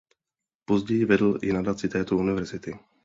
[0.65, 2.79] Později vedl i nadaci této univerzity.